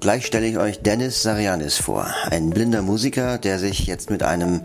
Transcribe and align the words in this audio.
gleich 0.00 0.26
stelle 0.26 0.46
ich 0.46 0.56
euch 0.58 0.80
Dennis 0.80 1.22
Sarianis 1.22 1.76
vor, 1.76 2.06
ein 2.30 2.50
blinder 2.50 2.82
Musiker, 2.82 3.38
der 3.38 3.58
sich 3.58 3.86
jetzt 3.86 4.10
mit 4.10 4.22
einem 4.22 4.62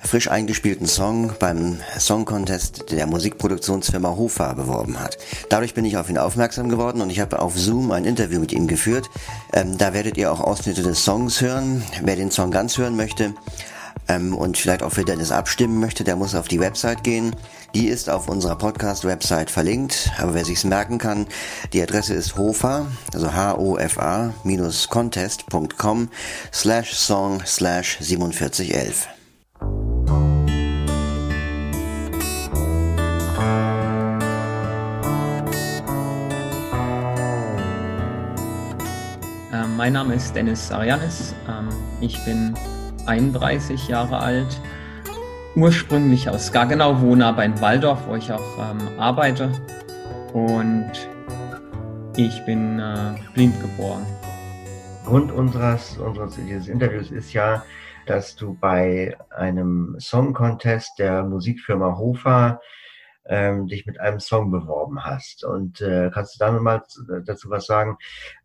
frisch 0.00 0.30
eingespielten 0.30 0.86
Song 0.86 1.34
beim 1.38 1.78
Song 1.98 2.24
Contest 2.24 2.90
der 2.90 3.06
Musikproduktionsfirma 3.06 4.16
Hofa 4.16 4.54
beworben 4.54 4.98
hat. 4.98 5.18
Dadurch 5.50 5.74
bin 5.74 5.84
ich 5.84 5.96
auf 5.96 6.08
ihn 6.08 6.18
aufmerksam 6.18 6.68
geworden 6.68 7.02
und 7.02 7.10
ich 7.10 7.20
habe 7.20 7.38
auf 7.38 7.58
Zoom 7.58 7.92
ein 7.92 8.04
Interview 8.04 8.40
mit 8.40 8.52
ihm 8.52 8.66
geführt. 8.66 9.10
Ähm, 9.52 9.76
da 9.76 9.92
werdet 9.92 10.16
ihr 10.16 10.32
auch 10.32 10.40
Ausschnitte 10.40 10.82
des 10.82 11.04
Songs 11.04 11.40
hören. 11.40 11.82
Wer 12.02 12.16
den 12.16 12.30
Song 12.30 12.50
ganz 12.50 12.78
hören 12.78 12.96
möchte, 12.96 13.34
ähm, 14.08 14.34
und 14.34 14.58
vielleicht 14.58 14.82
auch 14.82 14.92
für 14.92 15.04
Dennis 15.04 15.30
abstimmen 15.30 15.80
möchte, 15.80 16.04
der 16.04 16.16
muss 16.16 16.34
auf 16.34 16.48
die 16.48 16.60
Website 16.60 17.04
gehen. 17.04 17.34
Die 17.74 17.88
ist 17.88 18.08
auf 18.08 18.28
unserer 18.28 18.56
Podcast-Website 18.56 19.50
verlinkt, 19.50 20.10
aber 20.18 20.34
wer 20.34 20.44
sich's 20.44 20.64
merken 20.64 20.98
kann, 20.98 21.26
die 21.72 21.82
Adresse 21.82 22.14
ist 22.14 22.36
hofa, 22.36 22.86
also 23.12 23.32
H-O-F-A, 23.32 24.32
minus 24.42 24.88
contest.com 24.88 26.08
slash 26.52 26.94
song 26.94 27.42
slash 27.44 27.98
4711. 27.98 29.08
Ähm, 39.52 39.76
mein 39.76 39.92
Name 39.92 40.14
ist 40.14 40.34
Dennis 40.34 40.70
Arianis. 40.70 41.34
Ähm, 41.48 41.68
ich 42.00 42.22
bin 42.24 42.54
31 43.08 43.88
Jahre 43.88 44.20
alt, 44.20 44.60
ursprünglich 45.56 46.28
aus 46.28 46.52
Gaggenau, 46.52 47.00
wohne 47.00 47.26
aber 47.26 47.44
in 47.44 47.60
Waldorf, 47.60 48.06
wo 48.06 48.14
ich 48.14 48.30
auch 48.30 48.58
ähm, 48.58 48.98
arbeite. 48.98 49.50
Und 50.32 50.92
ich 52.16 52.44
bin 52.44 52.78
äh, 52.78 53.14
blind 53.32 53.58
geboren. 53.60 54.04
Grund 55.04 55.32
unseres, 55.32 55.96
unseres 55.96 56.36
dieses 56.36 56.68
Interviews 56.68 57.10
ist 57.10 57.32
ja, 57.32 57.64
dass 58.06 58.36
du 58.36 58.54
bei 58.54 59.16
einem 59.30 59.96
Song 59.98 60.34
Contest 60.34 60.98
der 60.98 61.24
Musikfirma 61.24 61.96
Hofa 61.96 62.60
ähm, 63.26 63.68
dich 63.68 63.86
mit 63.86 64.00
einem 64.00 64.20
Song 64.20 64.50
beworben 64.50 65.04
hast. 65.04 65.44
Und 65.44 65.80
äh, 65.80 66.10
kannst 66.12 66.34
du 66.34 66.38
da 66.44 66.50
nochmal 66.50 66.82
dazu 67.24 67.50
was 67.50 67.66
sagen, 67.66 67.96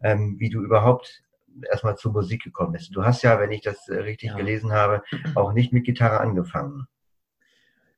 ähm, 0.01 0.35
wie 0.39 0.49
du 0.49 0.61
überhaupt 0.61 1.22
erstmal 1.69 1.95
zur 1.97 2.11
Musik 2.11 2.43
gekommen 2.43 2.73
bist. 2.73 2.95
Du 2.95 3.03
hast 3.03 3.23
ja, 3.23 3.39
wenn 3.39 3.51
ich 3.51 3.61
das 3.61 3.87
äh, 3.87 3.95
richtig 3.95 4.29
ja. 4.29 4.37
gelesen 4.37 4.71
habe, 4.71 5.03
auch 5.35 5.53
nicht 5.53 5.73
mit 5.73 5.85
Gitarre 5.85 6.19
angefangen. 6.19 6.87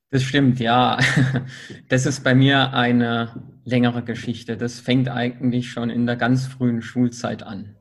Das 0.10 0.24
stimmt, 0.24 0.60
ja. 0.60 0.98
Das 1.90 2.06
ist 2.06 2.24
bei 2.24 2.36
mir 2.36 2.74
eine 2.74 3.44
längere 3.64 4.04
Geschichte. 4.04 4.58
Das 4.58 4.80
fängt 4.80 5.10
eigentlich 5.10 5.72
schon 5.72 5.90
in 5.90 6.06
der 6.06 6.16
ganz 6.16 6.48
frühen 6.48 6.82
Schulzeit 6.82 7.44
an. 7.44 7.76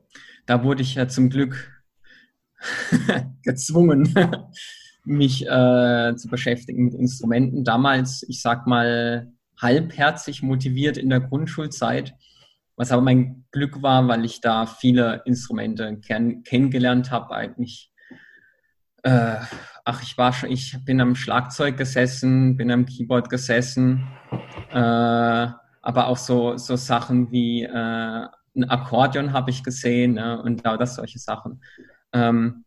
Da 0.45 0.63
wurde 0.63 0.81
ich 0.81 0.95
ja 0.95 1.07
zum 1.07 1.29
Glück 1.29 1.83
gezwungen, 3.43 4.13
mich 5.05 5.45
äh, 5.45 6.15
zu 6.15 6.27
beschäftigen 6.29 6.85
mit 6.85 6.93
Instrumenten. 6.95 7.63
Damals, 7.63 8.25
ich 8.27 8.41
sag 8.41 8.67
mal, 8.67 9.31
halbherzig 9.57 10.43
motiviert 10.43 10.97
in 10.97 11.09
der 11.09 11.21
Grundschulzeit 11.21 12.15
was 12.75 12.91
aber 12.91 13.01
mein 13.01 13.45
Glück 13.51 13.81
war, 13.81 14.07
weil 14.07 14.25
ich 14.25 14.41
da 14.41 14.65
viele 14.65 15.21
Instrumente 15.25 15.97
kenn 15.99 16.43
kennengelernt 16.43 17.11
habe, 17.11 17.35
eigentlich. 17.35 17.91
Äh, 19.03 19.37
ach, 19.85 20.01
ich 20.01 20.17
war 20.17 20.33
schon, 20.33 20.51
ich 20.51 20.77
bin 20.83 20.99
am 20.99 21.15
Schlagzeug 21.15 21.77
gesessen, 21.77 22.57
bin 22.57 22.71
am 22.71 22.85
Keyboard 22.85 23.29
gesessen, 23.29 24.07
äh, 24.71 25.47
aber 25.81 26.07
auch 26.07 26.17
so, 26.17 26.57
so 26.57 26.75
Sachen 26.75 27.31
wie 27.31 27.63
äh, 27.63 28.27
ein 28.55 28.69
Akkordeon 28.69 29.33
habe 29.33 29.51
ich 29.51 29.63
gesehen 29.63 30.13
ne, 30.13 30.41
und 30.41 30.65
da 30.65 30.77
das 30.77 30.95
solche 30.95 31.19
Sachen. 31.19 31.61
Ähm, 32.13 32.65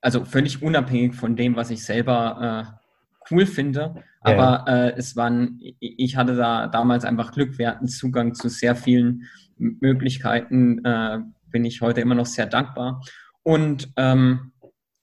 also 0.00 0.24
völlig 0.24 0.62
unabhängig 0.62 1.14
von 1.14 1.34
dem, 1.36 1.56
was 1.56 1.70
ich 1.70 1.84
selber 1.84 2.78
äh, 2.80 2.85
cool 3.30 3.46
finde. 3.46 4.02
Aber 4.20 4.64
ja. 4.66 4.86
äh, 4.86 4.94
es 4.96 5.16
waren, 5.16 5.58
ich 5.60 6.16
hatte 6.16 6.36
da 6.36 6.66
damals 6.66 7.04
einfach 7.04 7.32
Glück. 7.32 7.58
Wir 7.58 7.68
hatten 7.68 7.88
Zugang 7.88 8.34
zu 8.34 8.48
sehr 8.48 8.74
vielen 8.74 9.24
Möglichkeiten. 9.56 10.84
Äh, 10.84 11.20
bin 11.50 11.64
ich 11.64 11.80
heute 11.80 12.00
immer 12.00 12.14
noch 12.14 12.26
sehr 12.26 12.46
dankbar. 12.46 13.02
Und 13.42 13.92
ähm, 13.96 14.52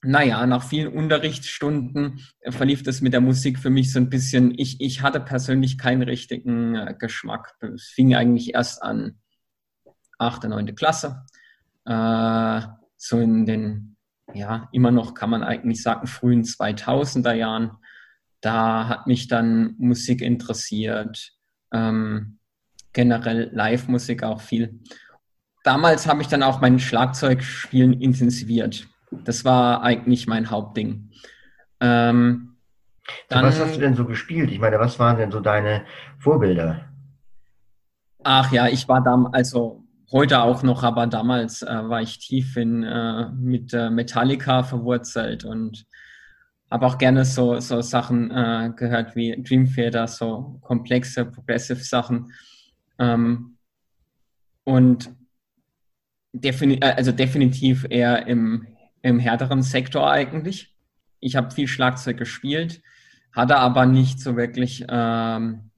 naja, 0.03 0.45
nach 0.45 0.63
vielen 0.63 0.93
Unterrichtsstunden 0.93 2.19
verlief 2.49 2.83
das 2.83 2.99
mit 2.99 3.13
der 3.13 3.21
Musik 3.21 3.57
für 3.57 3.69
mich 3.69 3.91
so 3.91 3.99
ein 3.99 4.09
bisschen. 4.09 4.53
Ich, 4.57 4.81
ich 4.81 5.01
hatte 5.01 5.21
persönlich 5.21 5.77
keinen 5.77 6.01
richtigen 6.01 6.75
äh, 6.75 6.93
Geschmack. 6.97 7.55
Es 7.61 7.85
fing 7.85 8.13
eigentlich 8.13 8.53
erst 8.53 8.83
an, 8.83 9.19
achte, 10.17 10.49
neunte 10.49 10.73
Klasse. 10.73 11.23
Äh, 11.85 12.61
so 12.97 13.19
in 13.19 13.45
den, 13.45 13.95
ja, 14.33 14.67
immer 14.73 14.91
noch 14.91 15.13
kann 15.13 15.29
man 15.29 15.41
eigentlich 15.41 15.81
sagen, 15.81 16.07
frühen 16.07 16.43
2000er 16.43 17.33
Jahren 17.33 17.77
da 18.43 18.89
hat 18.89 19.07
mich 19.07 19.29
dann 19.29 19.75
Musik 19.77 20.21
interessiert, 20.21 21.31
ähm, 21.71 22.39
generell 22.91 23.49
Live-Musik 23.53 24.23
auch 24.23 24.41
viel. 24.41 24.81
Damals 25.63 26.07
habe 26.07 26.21
ich 26.21 26.27
dann 26.27 26.43
auch 26.43 26.59
mein 26.59 26.77
Schlagzeugspielen 26.77 27.93
intensiviert. 27.93 28.85
Das 29.11 29.45
war 29.45 29.81
eigentlich 29.81 30.27
mein 30.27 30.49
Hauptding. 30.49 31.09
Ähm, 31.79 32.57
dann, 33.29 33.45
was 33.45 33.61
hast 33.61 33.77
du 33.77 33.79
denn 33.79 33.95
so 33.95 34.05
gespielt? 34.05 34.51
Ich 34.51 34.59
meine, 34.59 34.77
was 34.77 34.99
waren 34.99 35.17
denn 35.17 35.31
so 35.31 35.39
deine 35.39 35.85
Vorbilder? 36.19 36.89
Ach 38.25 38.51
ja, 38.51 38.67
ich 38.67 38.89
war 38.89 39.01
damals, 39.01 39.33
also 39.33 39.85
heute 40.11 40.41
auch 40.41 40.63
noch, 40.63 40.83
aber 40.83 41.07
damals 41.07 41.61
äh, 41.61 41.89
war 41.89 42.01
ich 42.01 42.19
tief 42.19 42.57
in, 42.57 42.83
äh, 42.83 43.29
mit 43.31 43.73
äh, 43.73 43.89
Metallica 43.89 44.63
verwurzelt 44.63 45.45
und 45.45 45.85
habe 46.73 46.87
auch 46.87 46.97
gerne 46.97 47.23
so, 47.23 47.59
so 47.59 47.81
Sachen 47.81 48.31
äh, 48.31 48.71
gehört 48.75 49.15
wie 49.15 49.39
Dream 49.43 49.71
Theater, 49.71 50.07
so 50.07 50.59
komplexe, 50.63 51.23
progressive 51.23 51.83
Sachen. 51.83 52.33
Ähm, 52.97 53.59
und 54.63 55.11
defini 56.33 56.79
äh, 56.81 56.95
also 56.95 57.11
definitiv 57.11 57.85
eher 57.87 58.25
im, 58.25 58.65
im 59.03 59.19
härteren 59.19 59.61
Sektor 59.61 60.09
eigentlich. 60.09 60.75
Ich 61.19 61.35
habe 61.35 61.51
viel 61.51 61.67
Schlagzeug 61.67 62.17
gespielt, 62.17 62.81
hatte 63.31 63.57
aber 63.57 63.85
nicht 63.85 64.19
so 64.19 64.35
wirklich 64.35 64.83
ähm, 64.89 65.69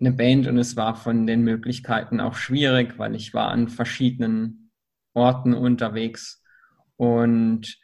eine 0.00 0.12
Band 0.12 0.48
und 0.48 0.58
es 0.58 0.74
war 0.74 0.96
von 0.96 1.28
den 1.28 1.42
Möglichkeiten 1.42 2.18
auch 2.18 2.34
schwierig, 2.34 2.98
weil 2.98 3.14
ich 3.14 3.34
war 3.34 3.52
an 3.52 3.68
verschiedenen 3.68 4.72
Orten 5.14 5.54
unterwegs 5.54 6.42
und 6.96 7.78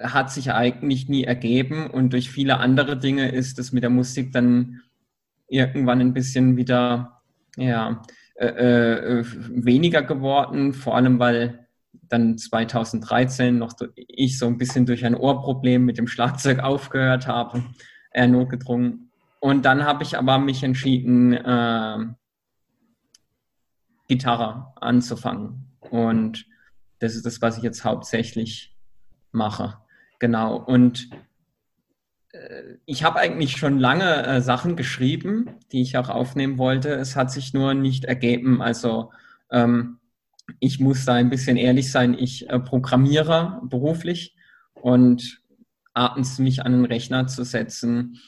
hat 0.00 0.30
sich 0.30 0.52
eigentlich 0.52 1.08
nie 1.08 1.24
ergeben 1.24 1.90
und 1.90 2.12
durch 2.12 2.30
viele 2.30 2.58
andere 2.58 2.98
Dinge 2.98 3.30
ist 3.30 3.58
es 3.58 3.72
mit 3.72 3.82
der 3.82 3.90
Musik 3.90 4.32
dann 4.32 4.80
irgendwann 5.48 6.00
ein 6.00 6.14
bisschen 6.14 6.56
wieder 6.56 7.22
ja, 7.56 8.02
äh, 8.36 8.46
äh, 8.46 9.24
weniger 9.48 10.02
geworden, 10.02 10.74
vor 10.74 10.96
allem 10.96 11.18
weil 11.18 11.66
dann 12.08 12.36
2013 12.36 13.58
noch 13.58 13.72
ich 13.96 14.38
so 14.38 14.46
ein 14.46 14.58
bisschen 14.58 14.86
durch 14.86 15.04
ein 15.04 15.14
Ohrproblem 15.14 15.84
mit 15.84 15.98
dem 15.98 16.06
Schlagzeug 16.06 16.60
aufgehört 16.60 17.26
habe, 17.26 17.64
eher 18.12 18.28
notgedrungen. 18.28 19.10
Und 19.40 19.64
dann 19.64 19.84
habe 19.84 20.02
ich 20.02 20.18
aber 20.18 20.38
mich 20.38 20.62
entschieden, 20.62 21.32
äh, 21.32 21.98
Gitarre 24.08 24.72
anzufangen. 24.76 25.72
Und 25.80 26.46
das 26.98 27.14
ist 27.14 27.26
das, 27.26 27.42
was 27.42 27.56
ich 27.56 27.62
jetzt 27.62 27.84
hauptsächlich 27.84 28.75
mache. 29.36 29.78
Genau. 30.18 30.56
Und 30.56 31.10
äh, 32.32 32.78
ich 32.84 33.04
habe 33.04 33.20
eigentlich 33.20 33.56
schon 33.56 33.78
lange 33.78 34.26
äh, 34.26 34.40
Sachen 34.40 34.76
geschrieben, 34.76 35.50
die 35.72 35.82
ich 35.82 35.96
auch 35.96 36.08
aufnehmen 36.08 36.58
wollte. 36.58 36.90
Es 36.90 37.16
hat 37.16 37.30
sich 37.30 37.54
nur 37.54 37.74
nicht 37.74 38.04
ergeben. 38.04 38.62
Also 38.62 39.12
ähm, 39.50 39.98
ich 40.60 40.80
muss 40.80 41.04
da 41.04 41.14
ein 41.14 41.30
bisschen 41.30 41.56
ehrlich 41.56 41.90
sein. 41.90 42.14
Ich 42.18 42.48
äh, 42.48 42.58
programmiere 42.58 43.60
beruflich 43.64 44.36
und 44.74 45.42
abends 45.94 46.38
mich 46.38 46.64
an 46.64 46.72
den 46.72 46.84
Rechner 46.84 47.26
zu 47.26 47.44
setzen, 47.44 48.20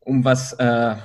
um 0.00 0.24
was 0.24 0.52
äh, 0.54 0.96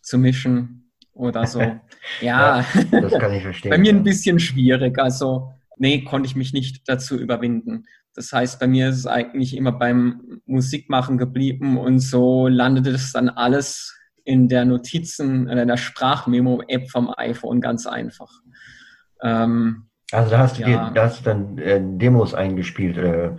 zu 0.00 0.18
mischen 0.18 0.90
oder 1.12 1.46
so. 1.46 1.60
Ja, 2.20 2.60
ja 2.60 3.00
das 3.00 3.18
kann 3.18 3.32
ich 3.32 3.42
verstehen. 3.42 3.70
Bei 3.70 3.78
mir 3.78 3.90
ein 3.90 4.02
bisschen 4.02 4.38
schwierig. 4.38 4.98
Also 4.98 5.54
nee, 5.78 6.04
konnte 6.04 6.26
ich 6.26 6.36
mich 6.36 6.52
nicht 6.52 6.86
dazu 6.86 7.18
überwinden. 7.18 7.84
Das 8.14 8.32
heißt, 8.32 8.60
bei 8.60 8.66
mir 8.66 8.88
ist 8.88 8.98
es 8.98 9.06
eigentlich 9.06 9.56
immer 9.56 9.72
beim 9.72 10.40
Musikmachen 10.46 11.18
geblieben 11.18 11.78
und 11.78 11.98
so 11.98 12.46
landete 12.48 12.92
das 12.92 13.12
dann 13.12 13.28
alles 13.28 13.98
in 14.24 14.48
der 14.48 14.64
Notizen, 14.64 15.48
in 15.48 15.68
der 15.68 15.76
Sprachmemo-App 15.76 16.90
vom 16.90 17.12
iPhone 17.16 17.60
ganz 17.60 17.86
einfach. 17.86 18.30
Ähm, 19.22 19.88
also 20.12 20.30
da 20.30 20.38
hast 20.38 20.58
du, 20.58 20.62
ja. 20.62 20.68
dir, 20.68 20.92
da 20.94 21.02
hast 21.04 21.20
du 21.20 21.24
dann 21.24 21.58
äh, 21.58 21.80
Demos 21.82 22.34
eingespielt 22.34 22.96
oder, 22.98 23.38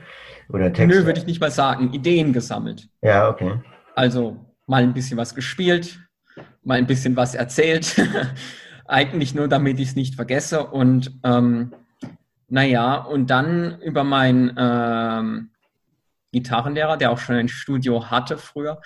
oder 0.50 0.74
Texte? 0.74 1.00
Nö, 1.00 1.06
würde 1.06 1.20
ich 1.20 1.26
nicht 1.26 1.40
mal 1.40 1.52
sagen. 1.52 1.94
Ideen 1.94 2.34
gesammelt. 2.34 2.90
Ja, 3.02 3.30
okay. 3.30 3.60
Also 3.96 4.46
mal 4.68 4.84
ein 4.84 4.94
bisschen 4.94 5.18
was 5.18 5.36
gespielt, 5.36 6.00
mal 6.64 6.78
ein 6.78 6.88
bisschen 6.88 7.16
was 7.16 7.34
erzählt. 7.34 7.96
Eigentlich 8.88 9.34
nur, 9.34 9.48
damit 9.48 9.80
ich 9.80 9.90
es 9.90 9.96
nicht 9.96 10.16
vergesse. 10.16 10.66
Und 10.66 11.18
ähm, 11.24 11.74
naja, 12.48 12.96
und 12.96 13.30
dann 13.30 13.80
über 13.82 14.04
meinen 14.04 14.54
ähm, 14.58 15.50
Gitarrenlehrer, 16.32 16.98
der 16.98 17.12
auch 17.12 17.18
schon 17.18 17.36
ein 17.36 17.48
Studio 17.48 18.10
hatte 18.10 18.38
früher, 18.38 18.82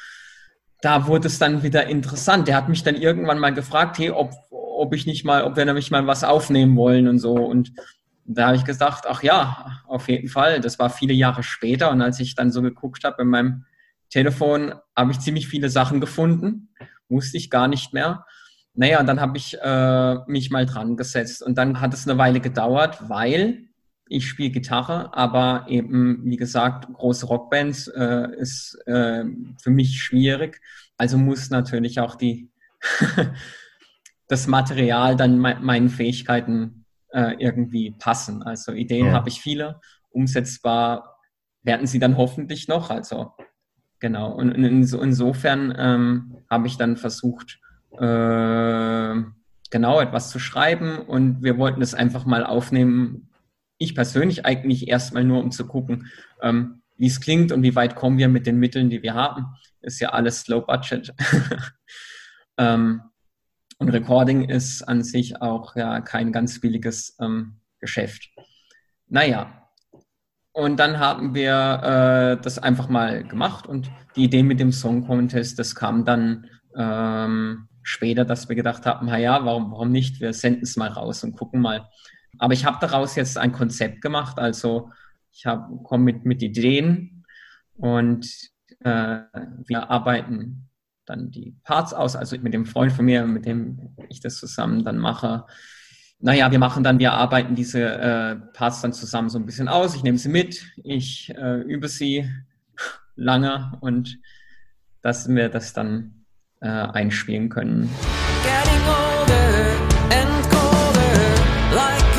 da 0.81 1.07
wurde 1.07 1.27
es 1.27 1.39
dann 1.39 1.63
wieder 1.63 1.87
interessant. 1.87 2.47
Der 2.47 2.55
hat 2.55 2.69
mich 2.69 2.83
dann 2.83 2.95
irgendwann 2.95 3.39
mal 3.39 3.53
gefragt, 3.53 3.97
hey, 3.97 4.11
ob, 4.11 4.31
ob 4.49 4.93
ich 4.93 5.05
nicht 5.05 5.25
mal, 5.25 5.43
ob 5.43 5.57
wir 5.57 5.65
nämlich 5.65 5.91
mal 5.91 6.07
was 6.07 6.23
aufnehmen 6.23 6.77
wollen 6.77 7.07
und 7.07 7.19
so. 7.19 7.33
Und 7.33 7.73
da 8.23 8.47
habe 8.47 8.55
ich 8.55 8.63
gesagt, 8.63 9.05
ach 9.07 9.23
ja, 9.23 9.81
auf 9.87 10.07
jeden 10.07 10.29
Fall. 10.29 10.61
Das 10.61 10.79
war 10.79 10.89
viele 10.89 11.13
Jahre 11.13 11.43
später. 11.43 11.91
Und 11.91 12.01
als 12.01 12.19
ich 12.19 12.35
dann 12.35 12.51
so 12.51 12.61
geguckt 12.61 13.03
habe 13.03 13.23
in 13.23 13.27
meinem 13.27 13.65
Telefon, 14.09 14.73
habe 14.95 15.11
ich 15.11 15.19
ziemlich 15.19 15.47
viele 15.47 15.69
Sachen 15.69 15.99
gefunden. 15.99 16.69
Wusste 17.09 17.37
ich 17.37 17.49
gar 17.49 17.67
nicht 17.67 17.93
mehr. 17.93 18.25
Naja, 18.73 18.99
und 18.99 19.07
dann 19.07 19.19
habe 19.19 19.37
ich 19.37 19.57
äh, 19.61 20.15
mich 20.27 20.51
mal 20.51 20.65
dran 20.65 20.95
gesetzt. 20.95 21.43
Und 21.43 21.57
dann 21.57 21.81
hat 21.81 21.93
es 21.93 22.07
eine 22.07 22.17
Weile 22.17 22.39
gedauert, 22.39 23.09
weil 23.09 23.69
ich 24.07 24.27
spiele 24.27 24.49
Gitarre, 24.49 25.13
aber 25.13 25.65
eben, 25.69 26.23
wie 26.25 26.37
gesagt, 26.37 26.91
große 26.91 27.27
Rockbands 27.27 27.87
äh, 27.87 28.27
ist 28.37 28.75
äh, 28.87 29.23
für 29.61 29.69
mich 29.69 30.01
schwierig. 30.01 30.61
Also 30.97 31.17
muss 31.17 31.49
natürlich 31.49 31.99
auch 31.99 32.15
die 32.15 32.51
das 34.27 34.47
Material 34.47 35.15
dann 35.15 35.39
me 35.39 35.57
meinen 35.61 35.89
Fähigkeiten 35.89 36.85
äh, 37.11 37.35
irgendwie 37.39 37.91
passen. 37.91 38.43
Also 38.43 38.71
Ideen 38.71 39.07
ja. 39.07 39.13
habe 39.13 39.29
ich 39.29 39.41
viele, 39.41 39.79
umsetzbar 40.09 41.17
werden 41.61 41.87
sie 41.87 41.99
dann 41.99 42.17
hoffentlich 42.17 42.67
noch. 42.67 42.89
Also 42.89 43.33
genau. 43.99 44.31
Und 44.33 44.51
in, 44.51 44.83
insofern 44.83 45.73
ähm, 45.77 46.37
habe 46.49 46.67
ich 46.67 46.77
dann 46.77 46.97
versucht, 46.97 47.59
äh, 47.93 49.23
genau 49.69 49.99
etwas 49.99 50.29
zu 50.29 50.39
schreiben 50.39 50.99
und 50.99 51.43
wir 51.43 51.57
wollten 51.57 51.81
es 51.81 51.93
einfach 51.93 52.25
mal 52.25 52.45
aufnehmen, 52.45 53.29
ich 53.77 53.95
persönlich 53.95 54.45
eigentlich 54.45 54.87
erstmal 54.87 55.23
nur, 55.23 55.41
um 55.41 55.51
zu 55.51 55.65
gucken, 55.65 56.07
ähm, 56.41 56.81
wie 56.97 57.07
es 57.07 57.21
klingt 57.21 57.51
und 57.51 57.63
wie 57.63 57.75
weit 57.75 57.95
kommen 57.95 58.17
wir 58.17 58.27
mit 58.27 58.45
den 58.45 58.57
Mitteln, 58.57 58.89
die 58.89 59.01
wir 59.01 59.13
haben. 59.13 59.45
Ist 59.81 60.01
ja 60.01 60.09
alles 60.09 60.47
Low 60.47 60.61
Budget. 60.61 61.13
ähm, 62.57 63.01
und 63.77 63.89
Recording 63.89 64.49
ist 64.49 64.83
an 64.83 65.03
sich 65.03 65.41
auch 65.41 65.77
ja 65.77 66.01
kein 66.01 66.33
ganz 66.33 66.59
billiges 66.59 67.15
ähm, 67.21 67.61
Geschäft. 67.79 68.29
Naja, 69.07 69.69
und 70.51 70.77
dann 70.77 70.99
haben 70.99 71.33
wir 71.33 72.37
äh, 72.37 72.43
das 72.43 72.59
einfach 72.59 72.89
mal 72.89 73.23
gemacht 73.23 73.65
und 73.65 73.89
die 74.17 74.25
Idee 74.25 74.43
mit 74.43 74.59
dem 74.59 74.73
Song 74.73 75.07
Contest, 75.07 75.57
das 75.57 75.73
kam 75.73 76.03
dann 76.03 76.47
ähm, 76.75 77.68
später, 77.83 78.25
dass 78.25 78.49
wir 78.49 78.55
gedacht 78.55 78.85
haben, 78.85 79.07
naja, 79.07 79.43
warum, 79.45 79.71
warum 79.71 79.91
nicht? 79.91 80.19
Wir 80.19 80.33
senden 80.33 80.63
es 80.63 80.77
mal 80.77 80.89
raus 80.89 81.23
und 81.23 81.35
gucken 81.35 81.61
mal, 81.61 81.87
aber 82.37 82.53
ich 82.53 82.65
habe 82.65 82.77
daraus 82.79 83.15
jetzt 83.15 83.37
ein 83.37 83.51
Konzept 83.51 84.01
gemacht. 84.01 84.39
Also 84.39 84.91
ich 85.31 85.43
komme 85.83 86.03
mit, 86.03 86.25
mit 86.25 86.41
Ideen 86.41 87.25
und 87.75 88.27
äh, 88.81 89.19
wir 89.65 89.89
arbeiten 89.89 90.69
dann 91.05 91.31
die 91.31 91.55
Parts 91.63 91.93
aus, 91.93 92.15
also 92.15 92.37
mit 92.37 92.53
dem 92.53 92.65
Freund 92.65 92.91
von 92.91 93.05
mir, 93.05 93.25
mit 93.25 93.45
dem 93.45 93.95
ich 94.09 94.19
das 94.19 94.37
zusammen 94.37 94.83
dann 94.83 94.97
mache. 94.97 95.45
Naja, 96.19 96.51
wir 96.51 96.59
machen 96.59 96.83
dann, 96.83 96.99
wir 96.99 97.13
arbeiten 97.13 97.55
diese 97.55 97.81
äh, 97.81 98.35
Parts 98.53 98.81
dann 98.81 98.93
zusammen 98.93 99.29
so 99.29 99.39
ein 99.39 99.45
bisschen 99.45 99.67
aus. 99.67 99.95
Ich 99.95 100.03
nehme 100.03 100.17
sie 100.17 100.29
mit, 100.29 100.65
ich 100.83 101.33
äh, 101.35 101.61
übe 101.61 101.87
sie 101.87 102.29
lange 103.15 103.77
und 103.81 104.19
dass 105.01 105.29
wir 105.29 105.49
das 105.49 105.73
dann 105.73 106.18
äh, 106.61 106.67
einspielen 106.67 107.49
können. 107.49 107.89
Getting 108.43 108.83
older 108.87 109.75
and 110.11 110.49
colder, 110.49 111.75
like 111.75 112.09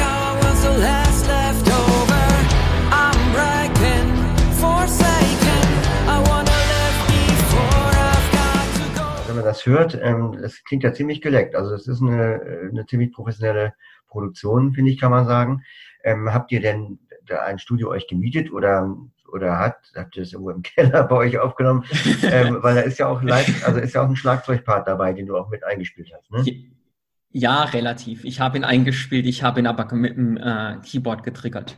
das 9.51 9.67
hört, 9.67 9.99
ähm, 10.01 10.39
das 10.41 10.63
klingt 10.63 10.85
ja 10.85 10.93
ziemlich 10.93 11.21
geleckt. 11.21 11.57
Also 11.57 11.75
es 11.75 11.89
ist 11.89 12.01
eine, 12.01 12.69
eine 12.71 12.87
ziemlich 12.87 13.13
professionelle 13.13 13.75
Produktion, 14.07 14.73
finde 14.73 14.93
ich, 14.93 15.01
kann 15.01 15.11
man 15.11 15.27
sagen. 15.27 15.65
Ähm, 16.05 16.33
habt 16.33 16.53
ihr 16.53 16.61
denn 16.61 17.01
da 17.27 17.43
ein 17.43 17.59
Studio 17.59 17.91
euch 17.91 18.07
gemietet 18.07 18.53
oder 18.53 18.97
oder 19.33 19.59
hat, 19.59 19.77
habt 19.95 20.17
ihr 20.17 20.23
das 20.23 20.33
irgendwo 20.33 20.51
im 20.51 20.63
Keller 20.63 21.05
bei 21.05 21.17
euch 21.17 21.39
aufgenommen? 21.39 21.85
ähm, 22.23 22.59
weil 22.63 22.75
da 22.75 22.81
ist 22.83 22.99
ja 22.99 23.07
auch 23.07 23.23
live, 23.23 23.67
also 23.67 23.81
ist 23.81 23.95
ja 23.95 24.03
auch 24.03 24.09
ein 24.09 24.17
Schlagzeugpart 24.17 24.87
dabei, 24.87 25.13
den 25.13 25.27
du 25.27 25.37
auch 25.37 25.51
mit 25.51 25.65
eingespielt 25.65 26.11
hast, 26.15 26.31
ne? 26.31 26.45
Ja, 27.33 27.63
relativ. 27.63 28.25
Ich 28.25 28.41
habe 28.41 28.59
ihn 28.59 28.65
eingespielt, 28.65 29.25
ich 29.27 29.45
habe 29.45 29.61
ihn 29.61 29.67
aber 29.69 29.95
mit 29.95 30.17
dem 30.17 30.37
äh, 30.37 30.79
Keyboard 30.85 31.23
getriggert. 31.23 31.77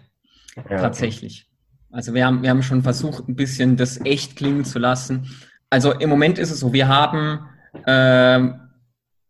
Ja, 0.56 0.78
Tatsächlich. 0.78 1.46
Okay. 1.46 1.52
Also 1.92 2.14
wir 2.14 2.24
haben, 2.24 2.42
wir 2.42 2.48
haben 2.48 2.62
schon 2.62 2.82
versucht, 2.82 3.28
ein 3.28 3.36
bisschen 3.36 3.76
das 3.76 4.02
echt 4.04 4.36
klingen 4.36 4.64
zu 4.64 4.78
lassen. 4.78 5.30
Also 5.68 5.92
im 5.92 6.08
Moment 6.08 6.38
ist 6.38 6.50
es 6.50 6.60
so, 6.60 6.72
wir 6.72 6.88
haben 6.88 7.46
ähm, 7.86 8.60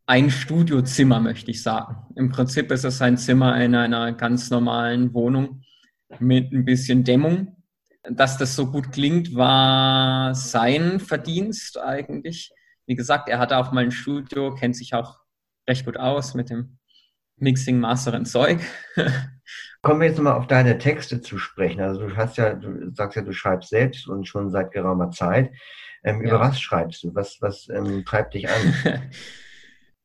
ein 0.07 0.31
Studiozimmer, 0.31 1.21
möchte 1.21 1.51
ich 1.51 1.63
sagen. 1.63 1.97
Im 2.17 2.31
Prinzip 2.31 2.71
ist 2.71 2.85
es 2.85 3.03
ein 3.03 3.17
Zimmer 3.17 3.61
in 3.61 3.75
einer 3.75 4.13
ganz 4.13 4.51
normalen 4.51 5.13
Wohnung 5.15 5.63
mit 6.19 6.53
ein 6.53 6.65
bisschen 6.65 7.03
Dämmung. 7.05 7.57
Dass 8.05 8.37
das 8.37 8.57
so 8.57 8.71
gut 8.71 8.91
klingt, 8.93 9.35
war 9.35 10.35
sein 10.35 10.99
Verdienst 10.99 11.79
eigentlich. 11.79 12.53
Wie 12.87 12.97
gesagt, 12.97 13.29
er 13.29 13.39
hatte 13.39 13.59
auch 13.59 13.71
mal 13.71 13.85
ein 13.85 13.93
Studio, 13.93 14.55
kennt 14.55 14.77
sich 14.77 14.95
auch 14.95 15.21
recht 15.69 15.85
gut 15.85 15.97
aus 15.97 16.35
mit 16.35 16.51
dem 16.51 16.79
Mixing, 17.37 17.79
Mastering 17.79 18.25
Zeug. 18.25 18.61
Kommen 19.83 20.01
wir 20.01 20.09
jetzt 20.09 20.21
mal 20.21 20.35
auf 20.35 20.47
deine 20.47 20.79
Texte 20.79 21.21
zu 21.21 21.39
sprechen. 21.39 21.81
Also 21.81 22.09
du 22.09 22.17
hast 22.17 22.37
ja, 22.37 22.55
du 22.55 22.93
sagst 22.95 23.17
ja, 23.17 23.23
du 23.23 23.33
schreibst 23.33 23.71
selbst 23.71 24.09
und 24.09 24.29
schon 24.29 24.51
seit 24.51 24.73
geraumer 24.73 25.11
Zeit. 25.11 25.53
Ähm, 26.05 26.21
über 26.21 26.41
was 26.41 26.61
schreibst 26.61 27.03
du? 27.03 27.15
Was, 27.15 27.39
was 27.41 27.69
ähm, 27.69 28.05
treibt 28.05 28.35
dich 28.35 28.49
an? 28.49 28.75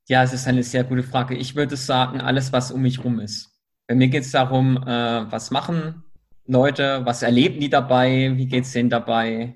ja, 0.07 0.23
es 0.23 0.33
ist 0.33 0.47
eine 0.47 0.63
sehr 0.63 0.83
gute 0.83 1.03
Frage. 1.03 1.35
Ich 1.35 1.55
würde 1.55 1.75
sagen, 1.75 2.21
alles, 2.21 2.53
was 2.53 2.71
um 2.71 2.81
mich 2.81 3.03
rum 3.03 3.19
ist. 3.19 3.51
Bei 3.87 3.95
mir 3.95 4.07
geht 4.07 4.23
es 4.23 4.31
darum, 4.31 4.77
äh, 4.77 5.31
was 5.31 5.51
machen 5.51 6.03
Leute, 6.47 7.01
was 7.05 7.23
erleben 7.23 7.59
die 7.59 7.69
dabei, 7.69 8.31
wie 8.35 8.47
geht 8.47 8.63
es 8.63 8.71
denen 8.71 8.89
dabei, 8.89 9.55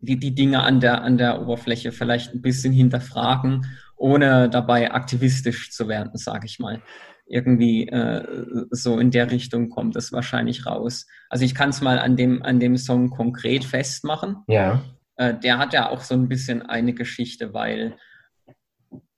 die, 0.00 0.18
die 0.18 0.34
Dinge 0.34 0.62
an 0.62 0.80
der, 0.80 1.02
an 1.02 1.18
der 1.18 1.40
Oberfläche 1.40 1.92
vielleicht 1.92 2.34
ein 2.34 2.42
bisschen 2.42 2.72
hinterfragen, 2.72 3.66
ohne 3.96 4.48
dabei 4.48 4.92
aktivistisch 4.92 5.72
zu 5.72 5.88
werden, 5.88 6.12
sage 6.14 6.46
ich 6.46 6.58
mal. 6.58 6.82
Irgendwie 7.28 7.88
äh, 7.88 8.22
so 8.70 9.00
in 9.00 9.10
der 9.10 9.30
Richtung 9.30 9.68
kommt 9.68 9.96
es 9.96 10.12
wahrscheinlich 10.12 10.66
raus. 10.66 11.06
Also 11.28 11.44
ich 11.44 11.54
kann 11.54 11.70
es 11.70 11.80
mal 11.80 11.98
an 11.98 12.16
dem, 12.16 12.42
an 12.42 12.60
dem 12.60 12.76
Song 12.76 13.10
konkret 13.10 13.64
festmachen. 13.64 14.36
Ja. 14.46 14.82
Äh, 15.16 15.34
der 15.34 15.58
hat 15.58 15.72
ja 15.72 15.88
auch 15.88 16.02
so 16.02 16.14
ein 16.14 16.28
bisschen 16.28 16.62
eine 16.62 16.92
Geschichte, 16.92 17.52
weil 17.52 17.96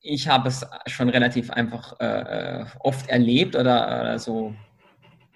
ich 0.00 0.28
habe 0.28 0.49
es 0.49 0.66
schon 0.87 1.11
relativ 1.11 1.50
einfach 1.50 1.99
äh, 2.00 2.64
oft 2.81 3.09
erlebt 3.11 3.57
oder, 3.57 4.00
oder, 4.00 4.19
so 4.19 4.54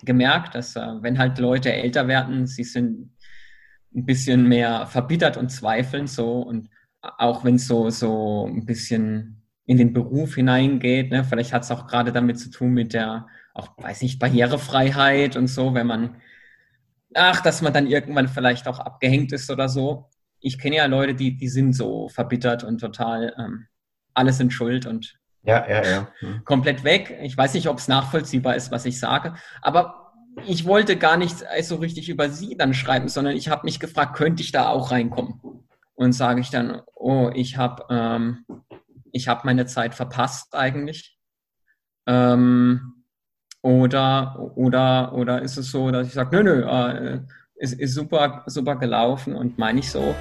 gemerkt, 0.04 0.54
dass 0.54 0.76
äh, 0.76 0.80
wenn 1.00 1.18
halt 1.18 1.38
Leute 1.38 1.73
älter 1.73 2.09
werden, 2.09 2.47
sie 2.47 2.64
sind 2.64 3.16
ein 3.94 4.06
bisschen 4.06 4.49
mehr 4.49 4.87
verbittert 4.87 5.37
und 5.37 5.50
zweifeln 5.50 6.06
so 6.06 6.40
und 6.40 6.68
auch 7.00 7.44
wenn 7.44 7.56
es 7.56 7.66
so, 7.66 7.90
so 7.90 8.47
ein 8.47 8.64
bisschen 8.64 9.42
in 9.64 9.76
den 9.76 9.92
Beruf 9.92 10.37
hineingeht, 10.37 11.11
ne, 11.11 11.25
vielleicht 11.25 11.52
hat 11.52 11.62
es 11.62 11.71
auch 11.71 11.87
gerade 11.87 12.12
damit 12.12 12.38
zu 12.38 12.50
tun 12.50 12.73
mit 12.73 12.94
der, 12.94 13.26
auch 13.54 13.76
weiß 13.76 14.02
nicht, 14.02 14.18
Barrierefreiheit 14.18 15.37
und 15.37 15.49
so, 15.49 15.75
wenn 15.75 15.87
man, 15.87 16.16
ach, 17.14 17.40
dass 17.42 17.62
man 17.62 17.73
dann 17.73 17.87
irgendwann 17.87 18.28
vielleicht 18.28 18.68
auch 18.68 18.78
abgehängt 18.78 19.32
ist 19.32 19.50
oder 19.50 19.68
so. 19.68 20.09
Ich 20.40 20.59
kenne 20.59 20.76
ja 20.76 20.87
Leute, 20.87 21.14
die, 21.14 21.37
die 21.37 21.49
sind 21.49 21.75
so 21.75 22.09
verbittert 22.09 22.64
und 22.64 22.78
total, 22.78 23.35
ähm, 23.38 23.66
alles 24.14 24.38
sind 24.38 24.52
schuld 24.52 24.87
und 24.87 25.18
ja, 25.44 25.68
ja, 25.68 25.84
ja. 25.84 26.08
Hm. 26.20 26.44
komplett 26.44 26.84
weg. 26.84 27.18
Ich 27.22 27.37
weiß 27.37 27.54
nicht, 27.54 27.68
ob 27.68 27.78
es 27.78 27.88
nachvollziehbar 27.88 28.56
ist, 28.56 28.70
was 28.70 28.84
ich 28.84 28.99
sage, 28.99 29.34
aber 29.61 30.12
ich 30.46 30.64
wollte 30.64 30.96
gar 30.96 31.16
nicht 31.16 31.44
so 31.62 31.76
richtig 31.76 32.08
über 32.08 32.30
sie 32.30 32.56
dann 32.56 32.72
schreiben, 32.72 33.08
sondern 33.08 33.37
ich 33.37 33.49
habe 33.49 33.64
mich 33.64 33.80
gefragt, 33.80 34.16
könnte 34.16 34.42
ich 34.42 34.52
da 34.52 34.68
auch 34.68 34.90
reinkommen? 34.90 35.40
Und 35.94 36.12
sage 36.12 36.40
ich 36.40 36.50
dann, 36.50 36.80
oh, 36.94 37.30
ich 37.34 37.58
habe 37.58 37.84
ähm, 37.90 38.44
ich 39.12 39.28
habe 39.28 39.42
meine 39.44 39.66
Zeit 39.66 39.94
verpasst 39.94 40.54
eigentlich. 40.54 41.18
Ähm, 42.06 43.04
oder, 43.62 44.52
oder, 44.56 45.12
oder 45.12 45.42
ist 45.42 45.56
es 45.56 45.70
so, 45.70 45.90
dass 45.90 46.08
ich 46.08 46.14
sage, 46.14 46.37
nö, 46.37 46.42
nö, 46.42 46.62
äh, 46.62 47.20
ist, 47.56 47.75
ist 47.75 47.94
super, 47.94 48.42
super 48.46 48.76
gelaufen 48.76 49.37
und 49.37 49.58
meine 49.58 49.78
ich 49.78 49.90
so. 49.90 50.14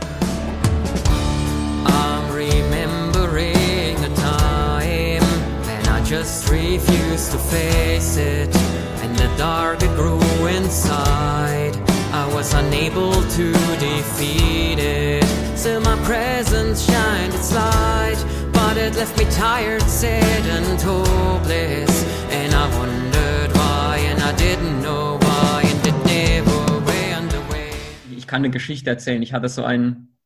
Just 6.11 6.49
refused 6.51 7.31
to 7.31 7.37
face 7.37 8.17
it 8.17 8.53
and 9.01 9.15
the 9.15 9.33
dark 9.37 9.81
it 9.81 9.95
grew 9.95 10.19
inside. 10.45 11.73
I 12.11 12.29
was 12.35 12.53
unable 12.53 13.13
to 13.13 13.53
defeat 13.79 14.77
it. 14.77 15.23
Still 15.57 15.79
my 15.79 15.95
presence 16.03 16.85
shined 16.85 17.33
its 17.33 17.55
light, 17.55 18.21
but 18.51 18.75
it 18.75 18.93
left 18.95 19.17
me 19.17 19.23
tired, 19.31 19.83
sad 19.83 20.45
and 20.47 20.81
hopeless. 20.81 22.03
And 22.29 22.53
I 22.53 22.67
wondered 22.77 23.55
why, 23.55 23.99
and 24.11 24.21
I 24.21 24.33
didn't 24.35 24.81
know 24.81 25.17
why. 25.21 25.31
kann 28.31 28.45
eine 28.45 28.49
Geschichte 28.49 28.89
erzählen. 28.89 29.21
Ich 29.21 29.33
hatte 29.33 29.49
so 29.49 29.65
einen, 29.65 30.17